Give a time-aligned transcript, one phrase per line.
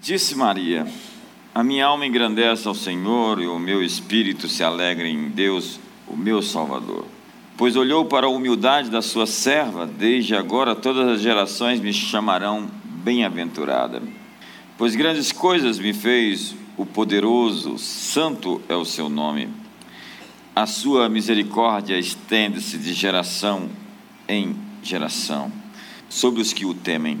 [0.00, 0.86] Disse Maria:
[1.54, 6.16] A minha alma engrandece ao Senhor e o meu espírito se alegra em Deus, o
[6.16, 7.04] meu Salvador.
[7.54, 12.70] Pois olhou para a humildade da sua serva, desde agora todas as gerações me chamarão
[12.82, 14.02] bem-aventurada.
[14.78, 19.50] Pois grandes coisas me fez o poderoso, santo é o seu nome.
[20.56, 23.68] A sua misericórdia estende-se de geração
[24.26, 25.52] em geração
[26.08, 27.20] sobre os que o temem.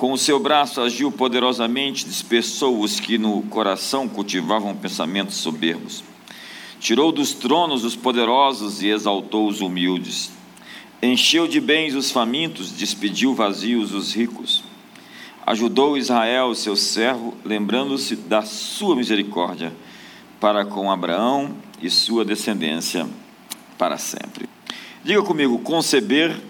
[0.00, 6.02] Com o seu braço agiu poderosamente, dispersou os que no coração cultivavam pensamentos soberbos.
[6.78, 10.32] Tirou dos tronos os poderosos e exaltou os humildes.
[11.02, 14.64] Encheu de bens os famintos, despediu vazios os ricos.
[15.46, 19.70] Ajudou Israel, seu servo, lembrando-se da sua misericórdia
[20.40, 23.06] para com Abraão e sua descendência
[23.76, 24.48] para sempre.
[25.04, 26.40] Diga comigo: conceber,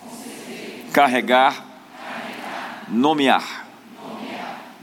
[0.00, 0.84] conceber.
[0.92, 1.71] carregar
[2.92, 3.66] nomear.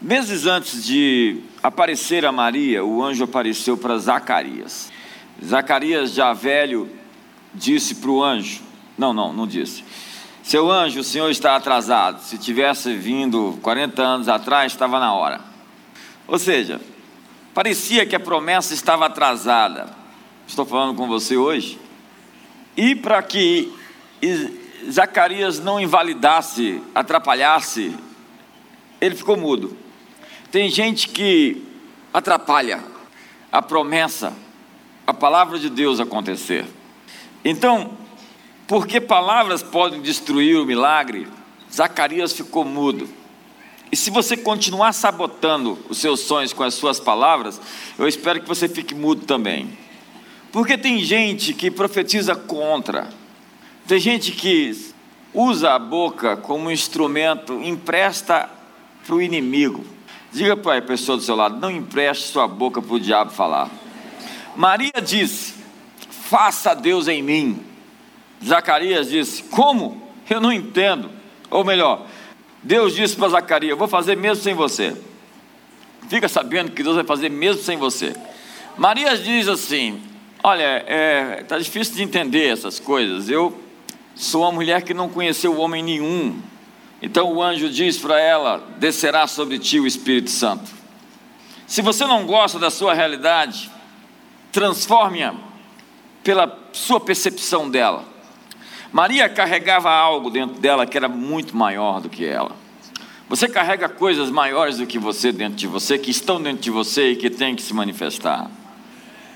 [0.01, 4.91] Meses antes de aparecer a Maria, o anjo apareceu para Zacarias.
[5.45, 6.89] Zacarias, já velho,
[7.53, 8.61] disse para o anjo:
[8.97, 9.83] Não, não, não disse.
[10.41, 12.21] Seu anjo, o senhor está atrasado.
[12.21, 15.41] Se tivesse vindo 40 anos atrás, estava na hora.
[16.27, 16.81] Ou seja,
[17.53, 19.89] parecia que a promessa estava atrasada.
[20.47, 21.79] Estou falando com você hoje.
[22.75, 23.71] E para que
[24.89, 27.95] Zacarias não invalidasse, atrapalhasse,
[29.01, 29.75] ele ficou mudo.
[30.51, 31.63] Tem gente que
[32.13, 32.83] atrapalha
[33.51, 34.33] a promessa,
[35.05, 36.65] a palavra de Deus acontecer.
[37.43, 37.97] Então,
[38.67, 41.27] porque palavras podem destruir o milagre,
[41.73, 43.09] Zacarias ficou mudo.
[43.91, 47.59] E se você continuar sabotando os seus sonhos com as suas palavras,
[47.97, 49.75] eu espero que você fique mudo também.
[50.51, 53.09] Porque tem gente que profetiza contra,
[53.89, 54.71] tem gente que
[55.33, 58.47] usa a boca como instrumento, empresta
[59.03, 59.83] para o inimigo.
[60.31, 63.67] Diga para a pessoa do seu lado: não empreste sua boca para o diabo falar.
[64.55, 65.55] Maria disse:
[66.07, 67.65] faça Deus em mim.
[68.45, 70.07] Zacarias disse: como?
[70.29, 71.09] Eu não entendo.
[71.49, 72.05] Ou melhor,
[72.61, 74.95] Deus disse para Zacarias: vou fazer mesmo sem você.
[76.07, 78.15] Fica sabendo que Deus vai fazer mesmo sem você.
[78.77, 79.99] Maria diz assim:
[80.43, 83.29] olha, está é, tá difícil de entender essas coisas.
[83.29, 83.67] Eu
[84.19, 86.41] Sou uma mulher que não conheceu homem nenhum.
[87.01, 90.69] Então o anjo diz para ela: descerá sobre ti o Espírito Santo.
[91.65, 93.71] Se você não gosta da sua realidade,
[94.51, 95.35] transforme-a
[96.21, 98.03] pela sua percepção dela.
[98.91, 102.51] Maria carregava algo dentro dela que era muito maior do que ela.
[103.29, 107.11] Você carrega coisas maiores do que você dentro de você, que estão dentro de você
[107.11, 108.51] e que têm que se manifestar.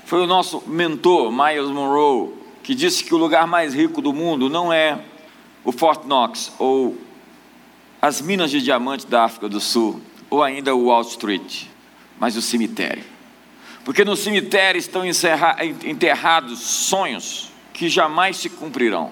[0.04, 4.48] Foi o nosso mentor, Miles Monroe, que disse que o lugar mais rico do mundo
[4.48, 4.98] não é
[5.62, 6.96] o Fort Knox ou
[8.00, 11.66] as minas de diamante da África do Sul ou ainda o Wall Street,
[12.18, 13.04] mas o cemitério.
[13.84, 15.04] Porque no cemitério estão
[15.84, 19.10] enterrados sonhos que jamais se cumprirão.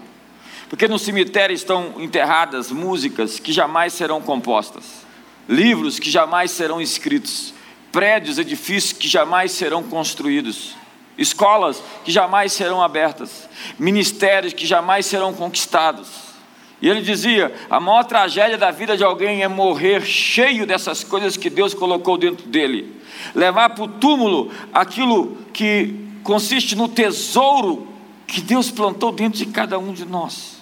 [0.71, 5.07] Porque no cemitério estão enterradas músicas que jamais serão compostas,
[5.47, 7.53] livros que jamais serão escritos,
[7.93, 10.75] prédios, edifícios que jamais serão construídos
[11.17, 16.33] escolas que jamais serão abertas, ministérios que jamais serão conquistados.
[16.81, 21.37] E ele dizia: a maior tragédia da vida de alguém é morrer cheio dessas coisas
[21.37, 23.01] que Deus colocou dentro dele,
[23.35, 27.87] levar para o túmulo aquilo que consiste no tesouro
[28.27, 30.57] que Deus plantou dentro de cada um de nós.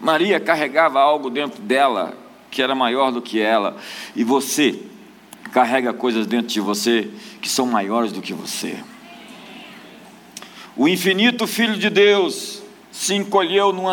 [0.00, 2.16] Maria carregava algo dentro dela
[2.50, 3.76] que era maior do que ela,
[4.14, 4.78] e você
[5.52, 7.10] carrega coisas dentro de você
[7.40, 8.76] que são maiores do que você.
[10.74, 13.92] O infinito Filho de Deus se encolheu numa,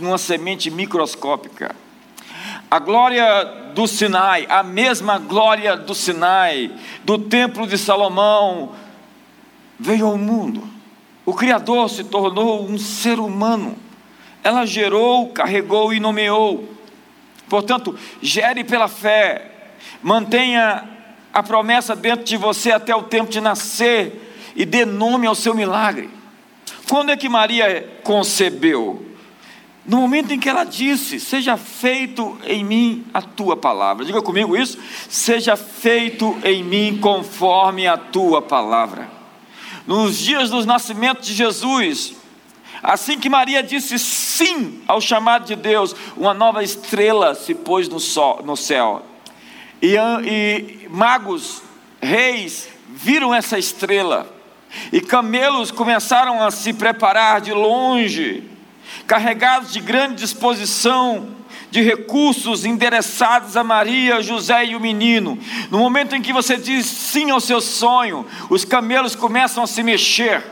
[0.00, 1.76] numa semente microscópica.
[2.70, 3.44] A glória
[3.74, 6.70] do Sinai, a mesma glória do Sinai,
[7.04, 8.72] do templo de Salomão,
[9.78, 10.66] veio ao mundo.
[11.24, 13.76] O Criador se tornou um ser humano.
[14.42, 16.66] Ela gerou, carregou e nomeou.
[17.46, 19.50] Portanto, gere pela fé,
[20.02, 20.88] mantenha
[21.32, 24.25] a promessa dentro de você até o tempo de nascer
[24.56, 26.08] e dê nome ao seu milagre.
[26.88, 29.04] Quando é que Maria concebeu?
[29.84, 34.04] No momento em que ela disse: Seja feito em mim a tua palavra.
[34.04, 34.78] Diga comigo isso.
[35.08, 39.08] Seja feito em mim conforme a tua palavra.
[39.86, 42.14] Nos dias do nascimento de Jesus,
[42.82, 48.00] assim que Maria disse sim ao chamado de Deus, uma nova estrela se pôs no,
[48.00, 49.02] sol, no céu.
[49.80, 49.94] E,
[50.24, 51.62] e magos,
[52.00, 54.35] reis, viram essa estrela
[54.92, 58.42] e camelos começaram a se preparar de longe,
[59.06, 61.36] carregados de grande disposição,
[61.70, 65.38] de recursos endereçados a Maria, José e o menino.
[65.70, 69.82] No momento em que você diz sim ao seu sonho, os camelos começam a se
[69.82, 70.42] mexer.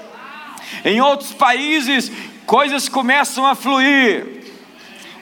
[0.84, 2.10] Em outros países,
[2.44, 4.43] coisas começam a fluir.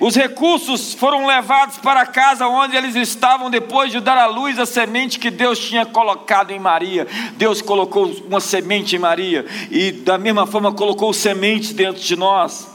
[0.03, 4.59] Os recursos foram levados para a casa onde eles estavam depois de dar à luz
[4.59, 7.07] a semente que Deus tinha colocado em Maria.
[7.37, 12.69] Deus colocou uma semente em Maria e, da mesma forma, colocou sementes dentro de nós.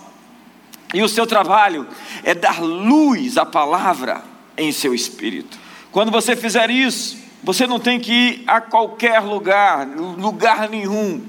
[0.93, 1.85] E o seu trabalho
[2.23, 4.23] é dar luz à palavra
[4.57, 5.59] em seu espírito.
[5.91, 11.21] Quando você fizer isso, você não tem que ir a qualquer lugar, lugar nenhum.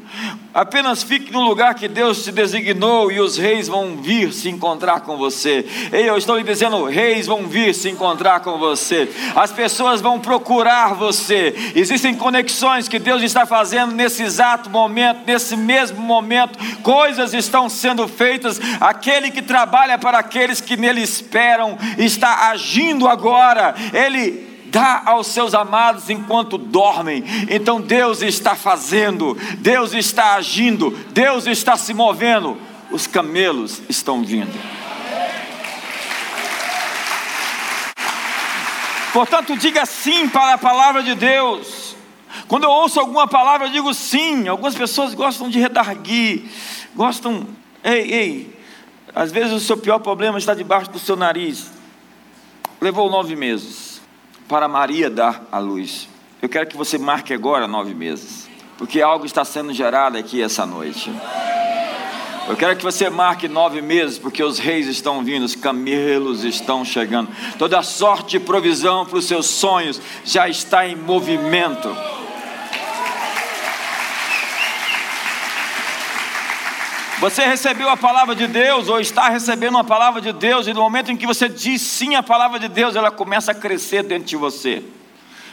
[0.55, 5.03] Apenas fique no lugar que Deus te designou e os reis vão vir se encontrar
[5.03, 5.65] com você.
[5.93, 9.09] Ei, eu estou lhe dizendo, reis vão vir se encontrar com você.
[9.37, 11.55] As pessoas vão procurar você.
[11.77, 16.59] Existem conexões que Deus está fazendo nesse exato momento, nesse mesmo momento.
[16.83, 18.59] Coisas estão sendo feitas.
[18.81, 23.75] Aquele que trabalha para aqueles que nele esperam está agindo agora.
[23.93, 27.25] Ele dá aos seus amados enquanto dormem.
[27.49, 32.57] Então Deus está fazendo, Deus está agindo, Deus está se movendo.
[32.91, 34.59] Os camelos estão vindo.
[39.13, 41.97] Portanto, diga sim para a palavra de Deus.
[42.47, 44.49] Quando eu ouço alguma palavra, eu digo sim.
[44.49, 46.45] Algumas pessoas gostam de redarguir,
[46.95, 47.47] gostam.
[47.85, 48.59] Ei, ei,
[49.15, 51.71] às vezes o seu pior problema está debaixo do seu nariz.
[52.81, 53.88] Levou nove meses
[54.49, 56.09] para Maria dar a luz.
[56.41, 58.49] Eu quero que você marque agora nove meses,
[58.79, 61.13] porque algo está sendo gerado aqui essa noite.
[62.49, 66.83] Eu quero que você marque nove meses, porque os reis estão vindo, os camelos estão
[66.83, 67.29] chegando.
[67.59, 71.95] Toda sorte de provisão para os seus sonhos já está em movimento.
[77.21, 80.81] Você recebeu a palavra de Deus ou está recebendo a palavra de Deus, e no
[80.81, 84.29] momento em que você diz sim à palavra de Deus, ela começa a crescer dentro
[84.29, 84.85] de você.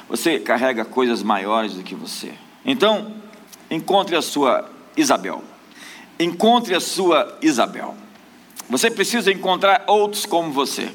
[0.08, 2.34] Você carrega coisas maiores do que você.
[2.64, 3.14] Então,
[3.70, 5.44] encontre a sua Isabel.
[6.20, 7.96] Encontre a sua Isabel.
[8.70, 10.92] Você precisa encontrar outros como você.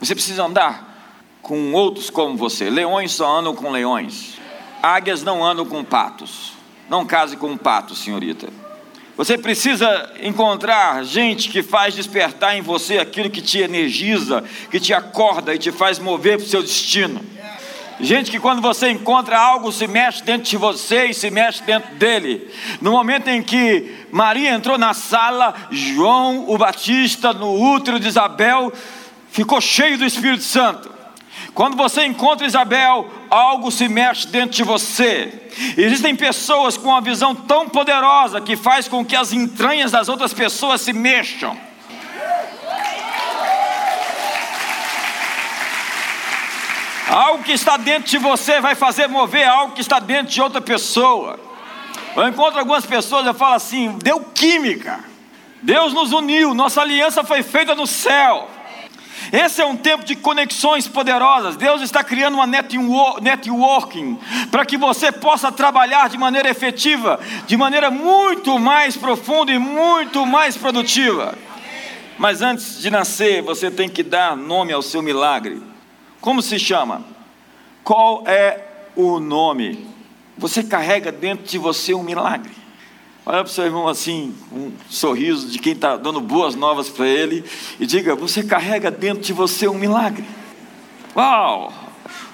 [0.00, 2.70] Você precisa andar com outros como você.
[2.70, 4.38] Leões só andam com leões.
[4.82, 6.54] Águias não andam com patos.
[6.88, 8.61] Não case com um pato, senhorita.
[9.16, 14.94] Você precisa encontrar gente que faz despertar em você aquilo que te energiza, que te
[14.94, 17.20] acorda e te faz mover para o seu destino.
[18.00, 21.94] Gente que quando você encontra algo se mexe dentro de você e se mexe dentro
[21.96, 22.50] dele.
[22.80, 28.72] No momento em que Maria entrou na sala, João o Batista no útero de Isabel
[29.30, 31.01] ficou cheio do Espírito Santo.
[31.54, 35.50] Quando você encontra Isabel, algo se mexe dentro de você.
[35.76, 40.32] Existem pessoas com uma visão tão poderosa que faz com que as entranhas das outras
[40.32, 41.56] pessoas se mexam.
[47.08, 50.62] Algo que está dentro de você vai fazer mover algo que está dentro de outra
[50.62, 51.38] pessoa.
[52.16, 55.04] Eu encontro algumas pessoas e falo assim: deu química.
[55.60, 58.48] Deus nos uniu, nossa aliança foi feita no céu.
[59.32, 61.56] Esse é um tempo de conexões poderosas.
[61.56, 64.18] Deus está criando uma networking
[64.50, 70.26] para que você possa trabalhar de maneira efetiva, de maneira muito mais profunda e muito
[70.26, 71.34] mais produtiva.
[72.18, 75.62] Mas antes de nascer, você tem que dar nome ao seu milagre.
[76.20, 77.02] Como se chama?
[77.82, 78.60] Qual é
[78.94, 79.88] o nome?
[80.36, 82.61] Você carrega dentro de você um milagre.
[83.24, 87.06] Olha para o seu irmão assim, um sorriso de quem está dando boas novas para
[87.06, 87.44] ele,
[87.78, 90.24] e diga: Você carrega dentro de você um milagre.
[91.14, 91.72] Uau!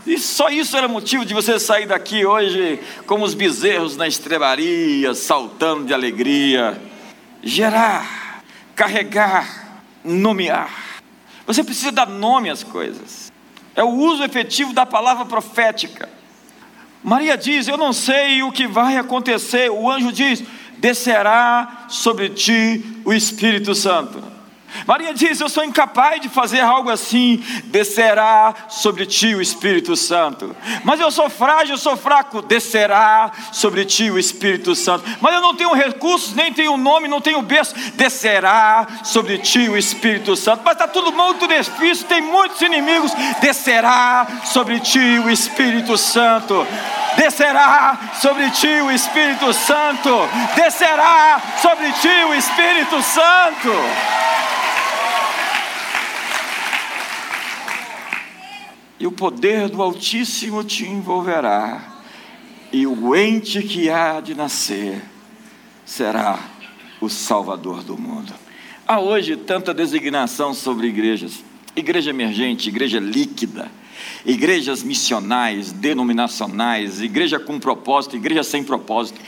[0.06, 5.12] E só isso era motivo de você sair daqui hoje como os bezerros na estrebaria,
[5.12, 6.80] saltando de alegria.
[7.42, 8.42] Gerar,
[8.74, 11.02] carregar, nomear.
[11.46, 13.30] Você precisa dar nome às coisas.
[13.76, 16.08] É o uso efetivo da palavra profética.
[17.04, 19.70] Maria diz: Eu não sei o que vai acontecer.
[19.70, 20.42] O anjo diz:
[20.80, 24.37] descerá sobre ti o Espírito Santo.
[24.86, 27.42] Maria diz: Eu sou incapaz de fazer algo assim.
[27.64, 30.54] Descerá sobre ti o Espírito Santo.
[30.84, 32.42] Mas eu sou frágil, eu sou fraco.
[32.42, 35.04] Descerá sobre ti o Espírito Santo.
[35.20, 37.74] Mas eu não tenho recursos, nem tenho nome, não tenho berço.
[37.94, 40.62] Descerá sobre ti o Espírito Santo.
[40.64, 43.12] Mas está tudo muito difícil, tem muitos inimigos.
[43.40, 46.66] Descerá sobre ti o Espírito Santo
[47.18, 53.72] descerá sobre ti o Espírito Santo, descerá sobre ti o Espírito Santo.
[59.08, 62.02] O poder do Altíssimo te envolverá,
[62.70, 65.02] e o ente que há de nascer
[65.84, 66.38] será
[67.00, 68.32] o Salvador do mundo.
[68.86, 71.42] Há hoje tanta designação sobre igrejas.
[71.74, 73.70] igreja emergente, igreja líquida,
[74.26, 79.20] igrejas missionais, denominacionais, igreja com propósito, igreja sem propósito,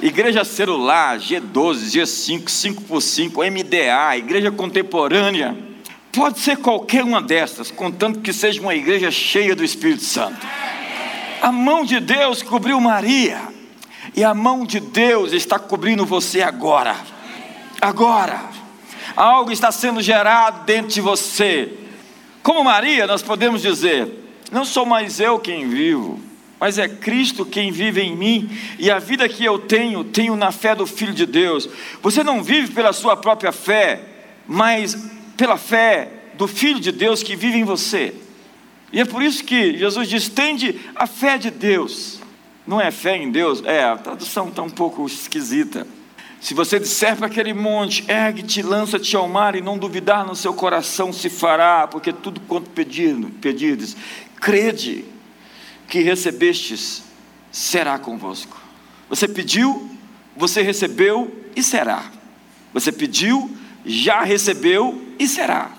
[0.00, 5.71] igreja celular, G12, G5, 5x5, MDA, igreja contemporânea.
[6.12, 10.46] Pode ser qualquer uma dessas, contanto que seja uma igreja cheia do Espírito Santo.
[11.40, 13.40] A mão de Deus cobriu Maria,
[14.14, 16.94] e a mão de Deus está cobrindo você agora.
[17.80, 18.42] Agora,
[19.16, 21.72] algo está sendo gerado dentro de você.
[22.42, 24.06] Como Maria, nós podemos dizer:
[24.52, 26.20] não sou mais eu quem vivo,
[26.60, 30.52] mas é Cristo quem vive em mim, e a vida que eu tenho, tenho na
[30.52, 31.66] fé do Filho de Deus.
[32.02, 34.00] Você não vive pela sua própria fé,
[34.46, 38.14] mas pela fé do Filho de Deus que vive em você.
[38.92, 42.20] E é por isso que Jesus diz: tende a fé de Deus.
[42.66, 43.62] Não é fé em Deus?
[43.64, 45.86] É, a tradução está um pouco esquisita.
[46.40, 50.52] Se você disser para aquele monte, ergue-te, lança-te ao mar, e não duvidar no seu
[50.52, 53.96] coração se fará, porque tudo quanto pedido, pedides,
[54.40, 55.04] crede
[55.88, 57.04] que recebestes,
[57.52, 58.60] será convosco.
[59.08, 59.88] Você pediu,
[60.36, 62.10] você recebeu e será.
[62.72, 63.50] Você pediu,
[63.84, 65.70] já recebeu e será.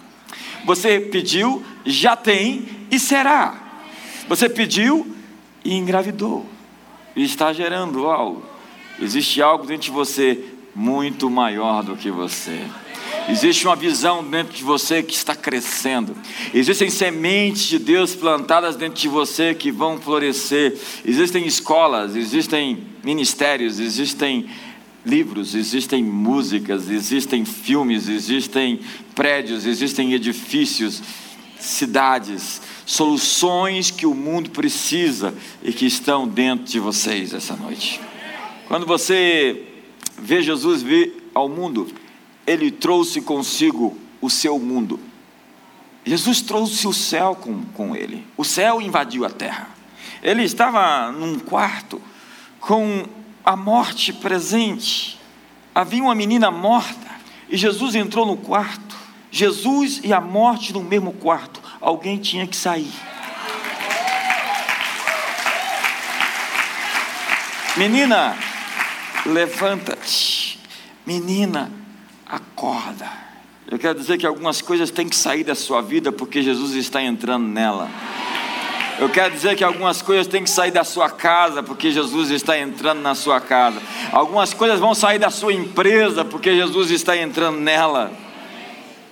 [0.66, 3.62] Você pediu, já tem e será.
[4.30, 5.16] Você pediu
[5.64, 6.46] e engravidou.
[7.16, 8.44] E está gerando algo.
[9.00, 12.62] Existe algo dentro de você muito maior do que você.
[13.30, 16.16] Existe uma visão dentro de você que está crescendo.
[16.54, 20.78] Existem sementes de Deus plantadas dentro de você que vão florescer.
[21.06, 24.50] Existem escolas, existem ministérios, existem
[25.06, 28.80] livros, existem músicas, existem filmes, existem
[29.14, 31.02] prédios, existem edifícios,
[31.60, 38.00] cidades, soluções que o mundo precisa e que estão dentro de vocês essa noite.
[38.68, 39.64] Quando você
[40.18, 41.88] vê Jesus vir ao mundo,
[42.46, 45.00] ele trouxe consigo o seu mundo.
[46.06, 48.26] Jesus trouxe o céu com, com ele.
[48.36, 49.70] O céu invadiu a terra.
[50.22, 52.02] Ele estava num quarto
[52.60, 53.06] com
[53.44, 55.20] a morte presente.
[55.74, 57.08] Havia uma menina morta
[57.50, 58.96] e Jesus entrou no quarto.
[59.32, 61.62] Jesus e a morte no mesmo quarto.
[61.82, 62.92] Alguém tinha que sair.
[67.76, 68.38] Menina,
[69.26, 70.60] levanta-te.
[71.06, 71.72] Menina,
[72.26, 73.10] acorda.
[73.68, 77.02] Eu quero dizer que algumas coisas têm que sair da sua vida porque Jesus está
[77.02, 77.90] entrando nela.
[79.00, 82.58] Eu quero dizer que algumas coisas têm que sair da sua casa porque Jesus está
[82.58, 83.82] entrando na sua casa.
[84.12, 88.12] Algumas coisas vão sair da sua empresa porque Jesus está entrando nela.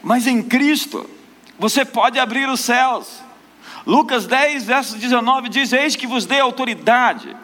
[0.04, 1.10] Mas em Cristo,
[1.58, 3.22] você pode abrir os céus.
[3.86, 7.36] Lucas 10, verso 19 diz: Eis que vos dei autoridade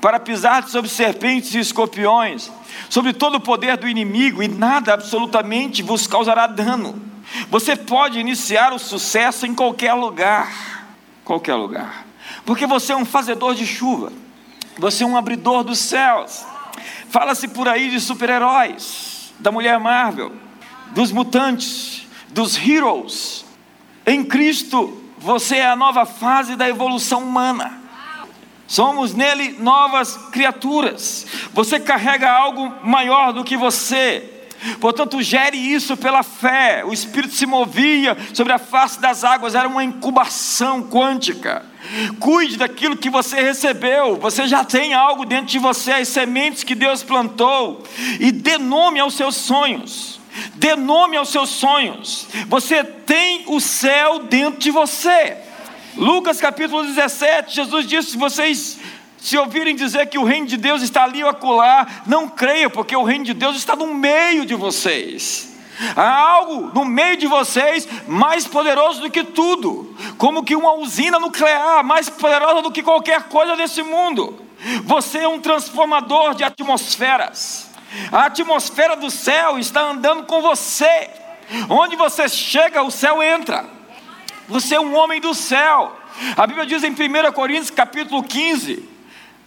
[0.00, 2.50] para pisar sobre serpentes e escorpiões,
[2.88, 7.00] sobre todo o poder do inimigo, e nada absolutamente vos causará dano.
[7.48, 10.79] Você pode iniciar o sucesso em qualquer lugar,
[11.30, 12.06] qualquer lugar,
[12.44, 14.12] porque você é um fazedor de chuva,
[14.76, 16.44] você é um abridor dos céus.
[17.08, 20.32] Fala-se por aí de super-heróis, da Mulher Marvel,
[20.90, 23.44] dos mutantes, dos heroes.
[24.04, 27.80] Em Cristo, você é a nova fase da evolução humana.
[28.66, 31.28] Somos nele novas criaturas.
[31.52, 34.39] Você carrega algo maior do que você.
[34.80, 36.84] Portanto, gere isso pela fé.
[36.84, 41.64] O Espírito se movia sobre a face das águas, era uma incubação quântica.
[42.18, 44.16] Cuide daquilo que você recebeu.
[44.16, 47.82] Você já tem algo dentro de você, as sementes que Deus plantou.
[48.18, 50.20] E dê nome aos seus sonhos.
[50.54, 52.28] Dê nome aos seus sonhos.
[52.46, 55.36] Você tem o céu dentro de você.
[55.96, 58.78] Lucas capítulo 17, Jesus disse: se vocês
[59.20, 62.96] se ouvirem dizer que o reino de Deus está ali ou acolá, não creia, porque
[62.96, 65.50] o reino de Deus está no meio de vocês.
[65.96, 71.18] Há algo no meio de vocês mais poderoso do que tudo, como que uma usina
[71.18, 74.38] nuclear mais poderosa do que qualquer coisa desse mundo.
[74.84, 77.70] Você é um transformador de atmosferas.
[78.12, 81.10] A atmosfera do céu está andando com você.
[81.68, 83.64] Onde você chega, o céu entra.
[84.48, 85.96] Você é um homem do céu.
[86.36, 88.88] A Bíblia diz em 1 Coríntios capítulo 15,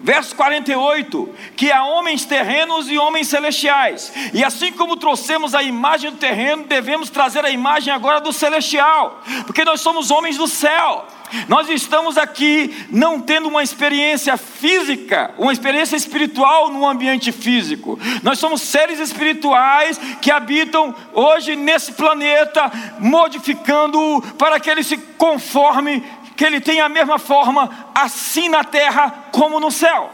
[0.03, 4.11] verso 48, que há homens terrenos e homens celestiais.
[4.33, 9.23] E assim como trouxemos a imagem do terreno, devemos trazer a imagem agora do celestial,
[9.45, 11.07] porque nós somos homens do céu.
[11.47, 17.97] Nós estamos aqui não tendo uma experiência física, uma experiência espiritual no ambiente físico.
[18.21, 26.03] Nós somos seres espirituais que habitam hoje nesse planeta, modificando-o para que ele se conforme,
[26.35, 30.11] que ele tenha a mesma forma, assim na terra como no céu.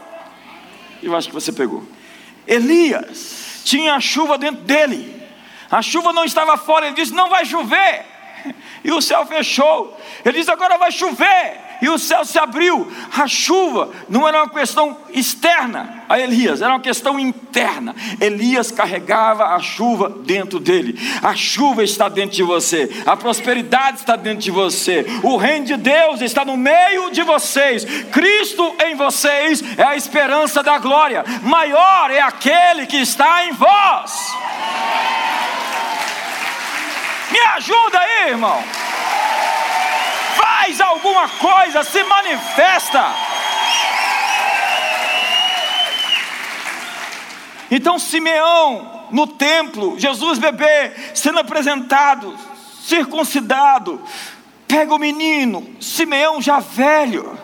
[1.02, 1.84] Eu acho que você pegou.
[2.46, 5.20] Elias tinha a chuva dentro dele.
[5.70, 8.04] A chuva não estava fora, ele disse: Não vai chover.
[8.84, 9.98] e o céu fechou.
[10.24, 12.90] Ele diz: agora vai chover e o céu se abriu.
[13.16, 17.94] A chuva não era uma questão externa a Elias, era uma questão interna.
[18.20, 20.98] Elias carregava a chuva dentro dele.
[21.22, 25.76] A chuva está dentro de você, a prosperidade está dentro de você, o reino de
[25.76, 27.84] Deus está no meio de vocês.
[28.10, 31.24] Cristo em vocês é a esperança da glória.
[31.42, 34.34] Maior é aquele que está em vós.
[37.30, 38.89] Me ajuda aí, irmão
[40.70, 43.14] faz alguma coisa, se manifesta.
[47.70, 52.36] Então, Simeão, no templo, Jesus bebê, sendo apresentado,
[52.82, 54.00] circuncidado,
[54.66, 57.38] pega o menino, Simeão já velho,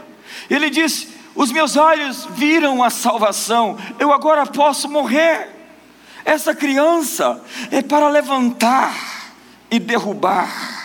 [0.48, 5.54] ele diz: Os meus olhos viram a salvação, eu agora posso morrer.
[6.24, 7.40] Essa criança
[7.70, 8.92] é para levantar
[9.70, 10.76] e derrubar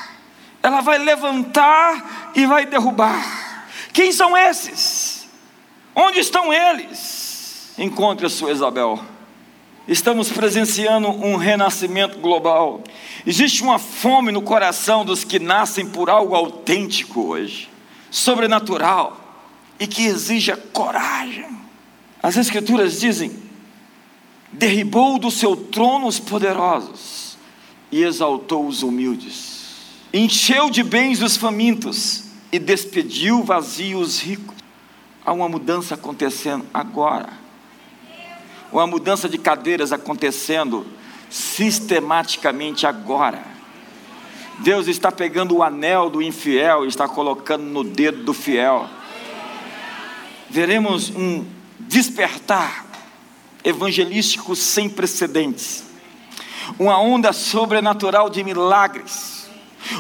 [0.64, 3.68] ela vai levantar e vai derrubar.
[3.94, 5.28] Quem são esses?
[5.96, 7.74] Onde estão eles?
[7.78, 9.00] Encontre a sua Isabel.
[9.88, 12.82] Estamos presenciando um renascimento global.
[13.26, 17.70] Existe uma fome no coração dos que nascem por algo autêntico hoje,
[18.10, 19.18] sobrenatural
[19.80, 21.50] e que exija coragem.
[22.22, 23.36] As Escrituras dizem:
[24.52, 27.38] derribou do seu trono os poderosos
[27.92, 29.61] e exaltou os humildes
[30.14, 34.56] encheu de bens os famintos e despediu vazios os ricos.
[35.26, 37.30] Há uma mudança acontecendo agora.
[38.72, 40.86] Uma mudança de cadeiras acontecendo
[41.30, 43.44] sistematicamente agora.
[44.60, 48.88] Deus está pegando o anel do infiel e está colocando no dedo do fiel.
[50.50, 51.46] Veremos um
[51.80, 52.86] despertar
[53.64, 55.84] evangelístico sem precedentes,
[56.78, 59.41] uma onda sobrenatural de milagres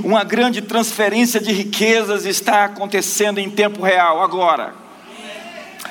[0.03, 4.73] uma grande transferência de riquezas está acontecendo em tempo real, agora.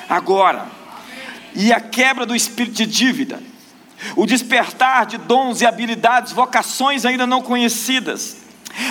[0.09, 0.65] Agora.
[1.53, 3.39] E a quebra do espírito de dívida,
[4.15, 8.37] o despertar de dons e habilidades, vocações ainda não conhecidas.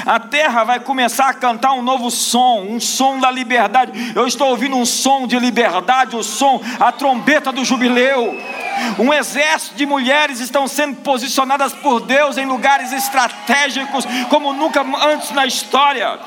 [0.05, 4.13] A terra vai começar a cantar um novo som, um som da liberdade.
[4.15, 8.39] Eu estou ouvindo um som de liberdade, o som, a trombeta do jubileu.
[8.99, 15.31] Um exército de mulheres estão sendo posicionadas por Deus em lugares estratégicos como nunca antes
[15.31, 16.19] na história.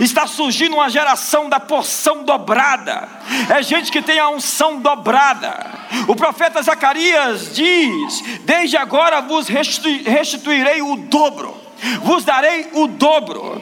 [0.00, 3.08] Está surgindo uma geração da porção dobrada.
[3.48, 5.66] É gente que tem a unção dobrada.
[6.06, 11.56] O profeta Zacarias diz: Desde agora vos restituirei o dobro,
[12.02, 13.60] vos darei o dobro.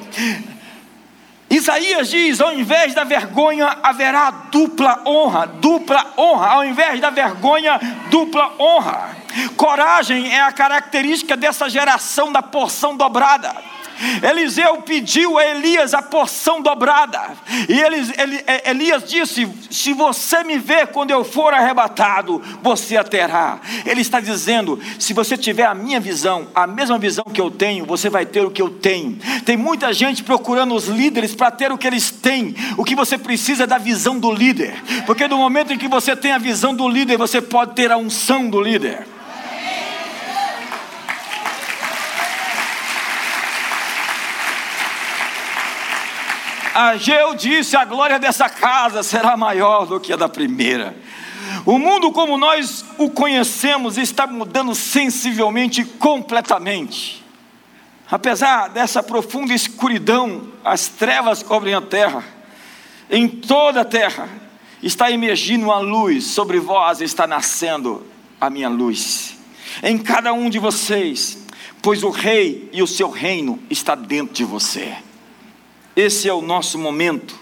[1.50, 7.78] Isaías diz: ao invés da vergonha haverá dupla honra, dupla honra, ao invés da vergonha,
[8.08, 9.16] dupla honra.
[9.56, 13.52] Coragem é a característica dessa geração da porção dobrada.
[14.22, 17.20] Eliseu pediu a Elias a porção dobrada,
[17.68, 17.80] e
[18.68, 23.60] Elias disse: Se você me ver quando eu for arrebatado, você a terá.
[23.84, 27.84] Ele está dizendo: Se você tiver a minha visão, a mesma visão que eu tenho,
[27.84, 29.18] você vai ter o que eu tenho.
[29.44, 32.54] Tem muita gente procurando os líderes para ter o que eles têm.
[32.76, 34.74] O que você precisa é da visão do líder,
[35.06, 37.96] porque no momento em que você tem a visão do líder, você pode ter a
[37.96, 39.06] unção do líder.
[46.88, 50.96] Ageu disse: a glória dessa casa será maior do que a da primeira.
[51.66, 57.22] O mundo como nós o conhecemos está mudando sensivelmente, completamente.
[58.10, 62.24] Apesar dessa profunda escuridão, as trevas cobrem a terra.
[63.10, 64.28] Em toda a terra
[64.82, 68.06] está emergindo uma luz, sobre vós está nascendo
[68.40, 69.36] a minha luz.
[69.82, 71.44] Em cada um de vocês,
[71.82, 74.96] pois o rei e o seu reino está dentro de você.
[76.00, 77.38] Esse é o nosso momento,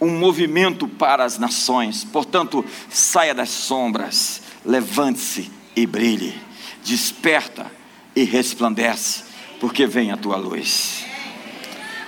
[0.00, 2.02] um movimento para as nações.
[2.02, 6.34] Portanto, saia das sombras, levante-se e brilhe,
[6.82, 7.70] desperta
[8.16, 9.22] e resplandece,
[9.60, 11.06] porque vem a tua luz.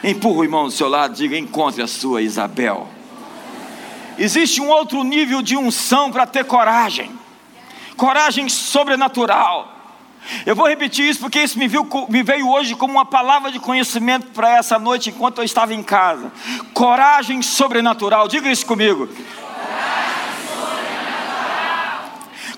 [0.03, 2.89] Empurra o irmão do seu lado, diga: encontre a sua Isabel.
[4.19, 7.13] Existe um outro nível de unção para ter coragem,
[7.97, 9.76] coragem sobrenatural.
[10.45, 13.59] Eu vou repetir isso porque isso me, viu, me veio hoje como uma palavra de
[13.59, 16.33] conhecimento para essa noite enquanto eu estava em casa.
[16.73, 19.09] Coragem sobrenatural, diga isso comigo.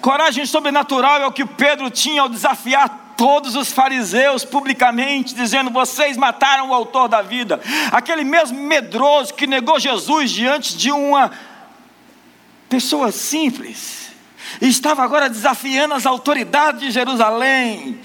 [0.01, 6.17] Coragem sobrenatural é o que Pedro tinha ao desafiar todos os fariseus publicamente, dizendo: Vocês
[6.17, 7.61] mataram o autor da vida.
[7.91, 11.33] Aquele mesmo medroso que negou Jesus diante de uma
[12.69, 14.08] pessoa simples
[14.61, 18.01] estava agora desafiando as autoridades de Jerusalém.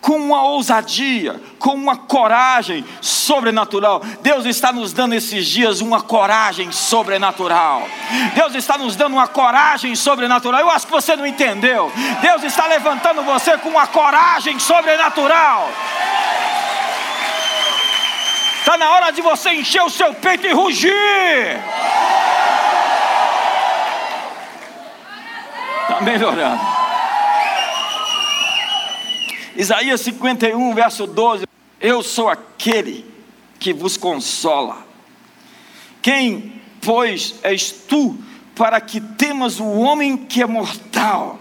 [0.00, 4.00] com uma ousadia, com uma coragem sobrenatural.
[4.22, 7.86] Deus está nos dando esses dias uma coragem sobrenatural.
[8.34, 10.60] Deus está nos dando uma coragem sobrenatural.
[10.60, 11.92] Eu acho que você não entendeu.
[12.22, 15.68] Deus está levantando você com uma coragem sobrenatural.
[18.60, 20.92] Está na hora de você encher o seu peito e rugir.
[26.02, 26.62] Melhorando.
[29.56, 31.46] Isaías 51, verso 12:
[31.80, 33.04] Eu sou aquele
[33.58, 34.86] que vos consola.
[36.00, 38.16] Quem, pois, és tu
[38.54, 41.38] para que temas o homem que é mortal?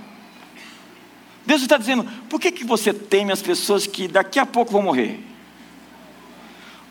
[1.46, 4.82] Deus está dizendo: por que, que você teme as pessoas que daqui a pouco vão
[4.82, 5.24] morrer?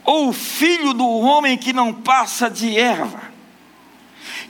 [0.05, 3.36] Ou o filho do homem que não passa de erva?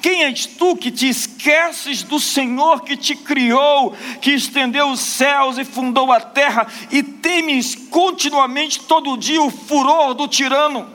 [0.00, 5.58] Quem és tu que te esqueces do Senhor que te criou, que estendeu os céus
[5.58, 10.88] e fundou a terra, e temes continuamente todo dia o furor do tirano,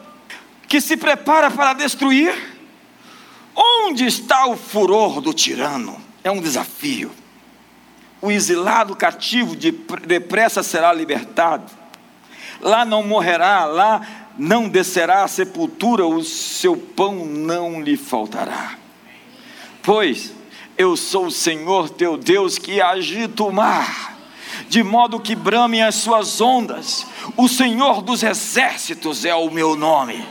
[0.67, 2.33] que se prepara para destruir?
[3.55, 5.99] Onde está o furor do tirano?
[6.23, 7.11] É um desafio.
[8.21, 11.71] O exilado cativo depressa será libertado.
[12.61, 14.01] Lá não morrerá, lá
[14.37, 18.81] não descerá à sepultura, o seu pão não lhe faltará.
[19.84, 20.34] Pois
[20.78, 24.17] eu sou o Senhor teu Deus que agita o mar,
[24.67, 27.06] de modo que bramem as suas ondas.
[27.36, 30.26] O Senhor dos exércitos é o meu nome.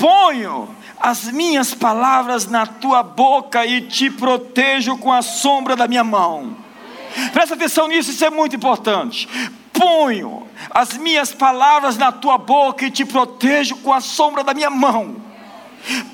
[0.00, 6.04] Ponho as minhas palavras na tua boca e te protejo com a sombra da minha
[6.04, 6.56] mão.
[7.32, 9.28] Presta atenção nisso, isso é muito importante.
[9.72, 14.70] Ponho as minhas palavras na tua boca e te protejo com a sombra da minha
[14.70, 15.16] mão.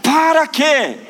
[0.02, 1.07] Para quê?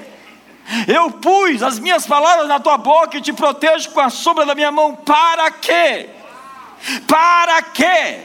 [0.87, 4.54] Eu pus as minhas palavras na tua boca e te protejo com a sombra da
[4.54, 4.94] minha mão.
[4.94, 6.09] Para quê?
[7.07, 8.20] Para quê?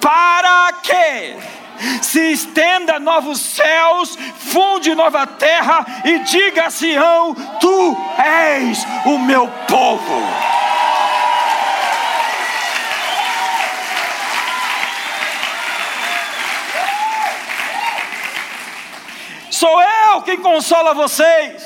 [0.00, 1.36] Para quê?
[2.00, 9.48] Se estenda novos céus, funde nova terra e diga a Sião: Tu és o meu
[9.66, 10.61] povo.
[19.62, 21.62] Sou eu quem consola vocês.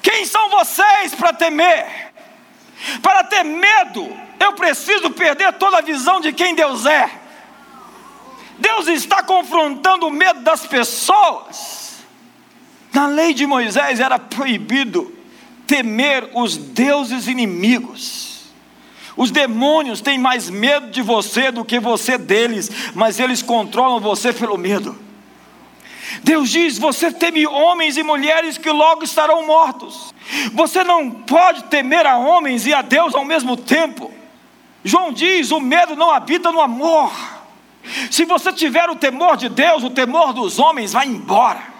[0.00, 2.12] Quem são vocês para temer?
[3.02, 7.10] Para ter medo, eu preciso perder toda a visão de quem Deus é.
[8.58, 11.96] Deus está confrontando o medo das pessoas.
[12.92, 15.12] Na lei de Moisés era proibido
[15.66, 18.52] temer os deuses inimigos.
[19.16, 24.32] Os demônios têm mais medo de você do que você deles, mas eles controlam você
[24.32, 25.03] pelo medo.
[26.22, 30.14] Deus diz: Você teme homens e mulheres que logo estarão mortos.
[30.52, 34.12] Você não pode temer a homens e a Deus ao mesmo tempo.
[34.82, 37.12] João diz: O medo não habita no amor.
[38.10, 41.74] Se você tiver o temor de Deus, o temor dos homens vai embora.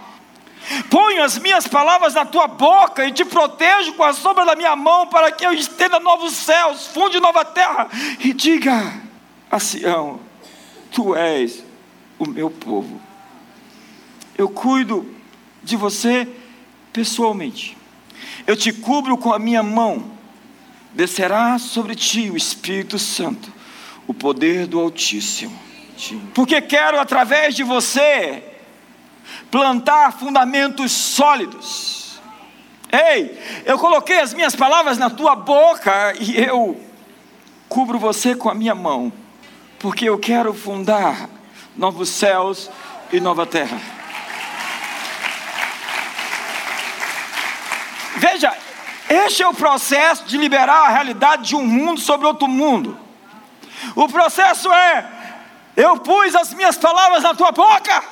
[0.89, 4.75] Ponho as minhas palavras na tua boca e te protejo com a sombra da minha
[4.75, 7.89] mão, para que eu estenda novos céus, funde nova terra,
[8.21, 8.95] e diga
[9.51, 10.21] a Sião:
[10.91, 11.63] Tu és
[12.19, 13.01] o meu povo
[14.37, 15.15] eu cuido
[15.63, 16.29] de você
[16.93, 17.77] pessoalmente.
[18.47, 20.13] Eu te cubro com a minha mão.
[20.93, 23.53] Descerá sobre ti o Espírito Santo,
[24.07, 25.59] o poder do Altíssimo.
[26.35, 28.43] Porque quero, através de você,
[29.51, 32.21] plantar fundamentos sólidos.
[32.93, 36.81] Ei, eu coloquei as minhas palavras na tua boca e eu
[37.69, 39.13] cubro você com a minha mão,
[39.81, 41.29] porque eu quero fundar
[41.77, 42.71] novos céus
[43.13, 44.04] e nova terra.
[48.17, 48.57] Veja,
[49.09, 52.99] este é o processo de liberar a realidade de um mundo sobre outro mundo.
[53.95, 55.07] O processo é:
[55.77, 58.03] eu pus as minhas palavras na tua boca,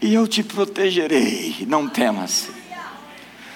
[0.00, 2.50] e eu te protegerei, não temas.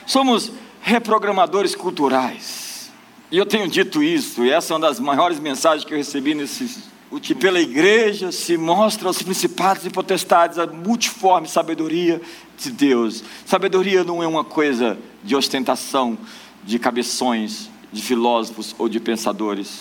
[0.06, 2.90] Somos reprogramadores culturais,
[3.30, 6.34] e eu tenho dito isso, e essa é uma das maiores mensagens que eu recebi
[6.34, 12.20] nesses que pela igreja se mostra aos principados e potestades a multiforme sabedoria
[12.56, 13.24] de Deus.
[13.44, 16.16] Sabedoria não é uma coisa de ostentação,
[16.62, 19.80] de cabeções, de filósofos ou de pensadores.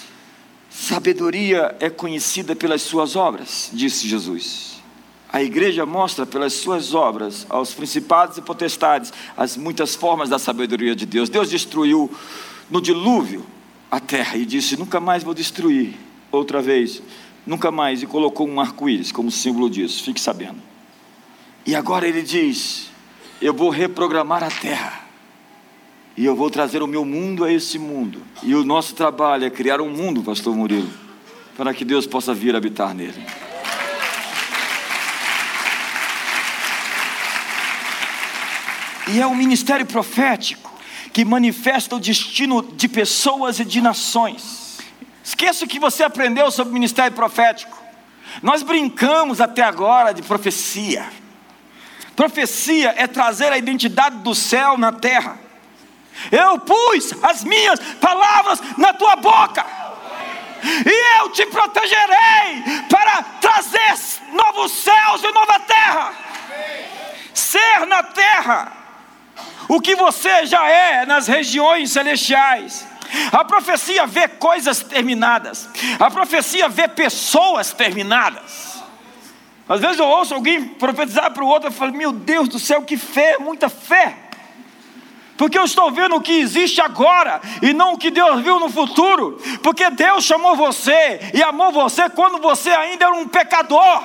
[0.72, 4.82] Sabedoria é conhecida pelas suas obras, disse Jesus.
[5.32, 10.96] A igreja mostra pelas suas obras aos principados e potestades as muitas formas da sabedoria
[10.96, 11.30] de Deus.
[11.30, 12.10] Deus destruiu
[12.72, 13.46] no dilúvio
[13.92, 17.02] a terra e disse: Nunca mais vou destruir outra vez,
[17.46, 20.62] nunca mais, e colocou um arco-íris como símbolo disso, fique sabendo.
[21.66, 22.90] E agora ele diz:
[23.42, 25.08] Eu vou reprogramar a terra.
[26.18, 28.22] E eu vou trazer o meu mundo a esse mundo.
[28.44, 30.90] E o nosso trabalho é criar um mundo, pastor Murilo,
[31.56, 33.24] para que Deus possa vir habitar nele.
[39.12, 40.70] E é o ministério profético
[41.12, 44.69] que manifesta o destino de pessoas e de nações.
[45.30, 47.78] Esqueça o que você aprendeu sobre o ministério profético.
[48.42, 51.06] Nós brincamos até agora de profecia.
[52.16, 55.38] Profecia é trazer a identidade do céu na terra.
[56.32, 59.64] Eu pus as minhas palavras na tua boca,
[60.64, 64.00] e eu te protegerei para trazer
[64.34, 66.14] novos céus e nova terra.
[67.36, 68.72] Ser na terra
[69.68, 72.88] o que você já é nas regiões celestiais.
[73.32, 75.70] A profecia vê coisas terminadas,
[76.00, 78.80] a profecia vê pessoas terminadas.
[79.68, 82.82] Às vezes eu ouço alguém profetizar para o outro e falo: Meu Deus do céu,
[82.82, 84.18] que fé, muita fé.
[85.38, 88.70] Porque eu estou vendo o que existe agora e não o que Deus viu no
[88.70, 89.40] futuro.
[89.64, 94.04] Porque Deus chamou você e amou você quando você ainda era um pecador.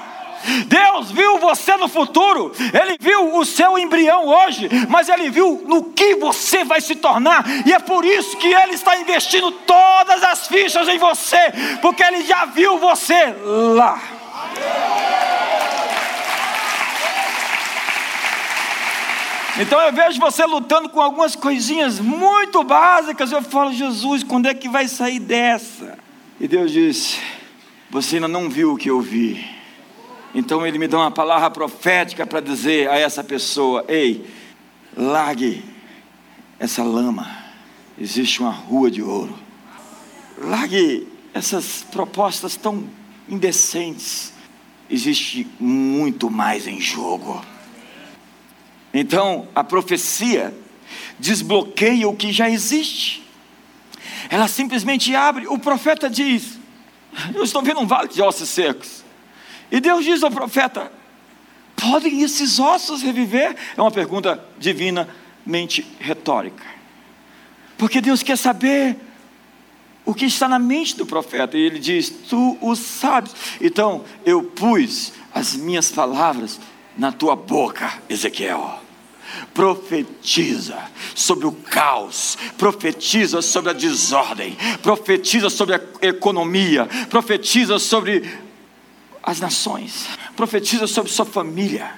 [0.67, 5.85] Deus viu você no futuro, Ele viu o seu embrião hoje, mas Ele viu no
[5.85, 10.47] que você vai se tornar, e é por isso que Ele está investindo todas as
[10.47, 13.35] fichas em você, porque Ele já viu você
[13.75, 14.01] lá.
[19.57, 23.31] Então eu vejo você lutando com algumas coisinhas muito básicas.
[23.31, 25.97] Eu falo, Jesus, quando é que vai sair dessa?
[26.41, 27.21] E Deus diz:
[27.89, 29.54] Você ainda não viu o que eu vi.
[30.35, 34.27] Então ele me dá uma palavra profética para dizer a essa pessoa: Ei,
[34.97, 35.65] largue
[36.59, 37.45] essa lama.
[37.97, 39.39] Existe uma rua de ouro.
[40.37, 42.89] Largue essas propostas tão
[43.29, 44.33] indecentes.
[44.91, 47.45] Existe muito mais em jogo.
[48.93, 50.53] Então, a profecia
[51.19, 53.23] desbloqueia o que já existe.
[54.29, 55.47] Ela simplesmente abre.
[55.47, 56.59] O profeta diz:
[57.33, 59.04] Eu estou vendo um vale de ossos secos.
[59.75, 60.93] E Deus diz ao profeta:
[61.75, 63.57] podem esses ossos reviver?
[63.77, 66.65] É uma pergunta divinamente retórica.
[67.77, 68.97] Porque Deus quer saber
[70.05, 71.59] o que está na mente do profeta.
[71.59, 73.35] E ele diz: Tu o sabes.
[73.61, 76.61] Então eu pus as minhas palavras
[76.97, 78.79] na tua boca, Ezequiel.
[79.53, 80.79] Profetiza
[81.17, 88.23] sobre o caos, profetiza sobre a desordem, profetiza sobre a economia, profetiza sobre
[89.25, 90.07] as nações,
[90.37, 91.91] profetiza sobre sua família,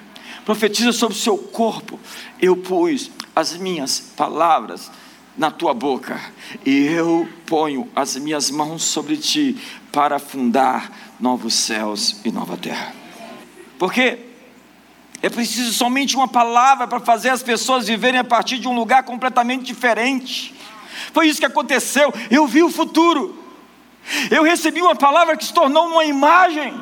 [0.45, 1.99] profetiza sobre seu corpo.
[2.41, 4.89] Eu pus as minhas palavras
[5.37, 6.19] na tua boca,
[6.65, 9.55] e eu ponho as minhas mãos sobre ti
[9.91, 12.93] para fundar novos céus e nova terra.
[13.77, 14.19] Porque
[15.21, 19.03] é preciso somente uma palavra para fazer as pessoas viverem a partir de um lugar
[19.03, 20.55] completamente diferente.
[21.13, 22.11] Foi isso que aconteceu.
[22.31, 23.37] Eu vi o futuro.
[24.31, 26.73] Eu recebi uma palavra que se tornou uma imagem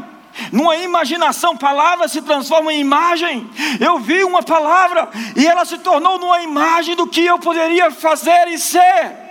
[0.52, 3.50] numa imaginação, palavra se transforma em imagem.
[3.80, 8.48] Eu vi uma palavra e ela se tornou numa imagem do que eu poderia fazer
[8.50, 9.26] e ser.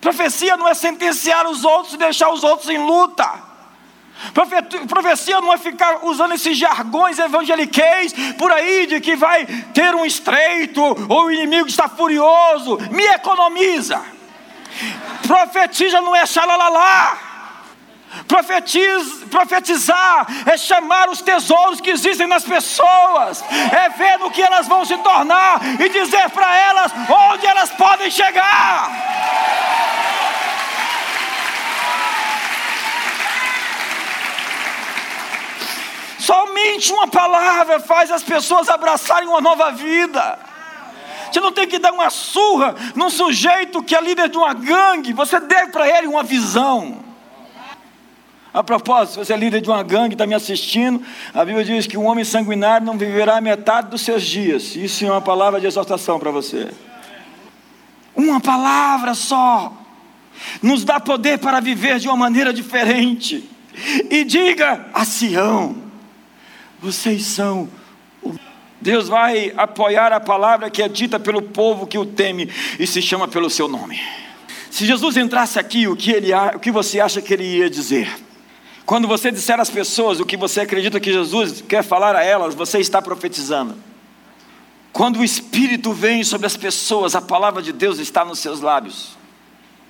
[0.00, 3.50] Profecia não é sentenciar os outros e deixar os outros em luta.
[4.88, 10.04] Profecia não é ficar usando esses jargões evangeliqueis por aí de que vai ter um
[10.04, 12.78] estreito ou o inimigo está furioso.
[12.90, 14.02] Me economiza.
[15.26, 17.29] Profetiza não é xalalá.
[18.26, 23.42] Profetiz, profetizar é chamar os tesouros que existem nas pessoas,
[23.72, 28.10] é ver no que elas vão se tornar e dizer para elas onde elas podem
[28.10, 28.90] chegar.
[36.18, 40.38] Somente uma palavra faz as pessoas abraçarem uma nova vida.
[41.30, 45.12] Você não tem que dar uma surra num sujeito que é líder de uma gangue,
[45.12, 47.09] você dê para ele uma visão.
[48.52, 51.00] A propósito, você é líder de uma gangue, está me assistindo,
[51.32, 54.74] a Bíblia diz que um homem sanguinário não viverá metade dos seus dias.
[54.74, 56.68] Isso é uma palavra de exortação para você.
[58.14, 59.72] Uma palavra só
[60.60, 63.48] nos dá poder para viver de uma maneira diferente.
[64.10, 65.76] E diga a Sião:
[66.80, 67.68] vocês são.
[68.80, 73.00] Deus vai apoiar a palavra que é dita pelo povo que o teme e se
[73.00, 74.00] chama pelo seu nome.
[74.70, 78.08] Se Jesus entrasse aqui, o que, ele, o que você acha que ele ia dizer?
[78.90, 82.56] Quando você disser às pessoas o que você acredita que Jesus quer falar a elas,
[82.56, 83.76] você está profetizando.
[84.92, 89.16] Quando o Espírito vem sobre as pessoas, a palavra de Deus está nos seus lábios.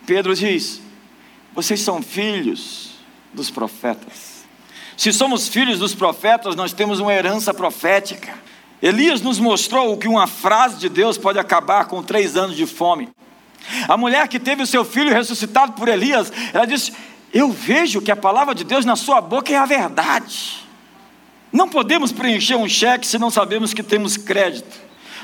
[0.05, 0.83] Pedro diz:
[1.55, 2.91] Vocês são filhos
[3.33, 4.45] dos profetas.
[4.99, 8.35] Se somos filhos dos profetas, nós temos uma herança profética.
[8.83, 13.09] Elias nos mostrou que uma frase de Deus pode acabar com três anos de fome.
[13.89, 16.93] A mulher que teve o seu filho ressuscitado por Elias, ela disse:
[17.33, 20.67] Eu vejo que a palavra de Deus na sua boca é a verdade.
[21.53, 24.79] Não podemos preencher um cheque se não sabemos que temos crédito.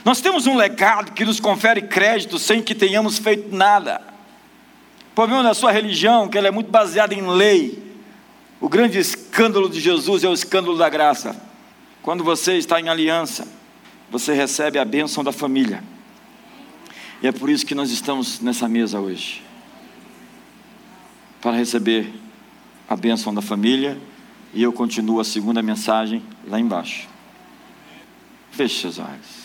[0.05, 4.01] Nós temos um legado que nos confere crédito sem que tenhamos feito nada.
[5.11, 7.83] O problema da sua religião é que ela é muito baseada em lei.
[8.61, 11.37] O grande escândalo de Jesus é o escândalo da graça.
[12.03, 13.49] Quando você está em aliança,
[14.11, 15.83] você recebe a bênção da família.
[17.21, 19.46] E é por isso que nós estamos nessa mesa hoje
[21.47, 22.13] para receber
[22.89, 23.97] a bênção da família.
[24.53, 27.09] E eu continuo a segunda mensagem lá embaixo.
[28.51, 29.36] Feche seus olhos.